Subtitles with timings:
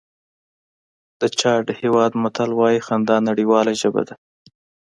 [1.19, 4.15] د چاډ هېواد متل وایي خندا نړیواله ژبه ده.